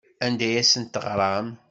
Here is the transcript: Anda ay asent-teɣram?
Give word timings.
Anda 0.25 0.45
ay 0.49 0.57
asent-teɣram? 0.61 1.47